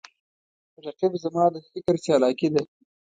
رقیب 0.85 1.13
زما 1.23 1.43
د 1.53 1.55
فکر 1.71 1.95
چالاکي 2.05 2.49
ده 2.53 2.61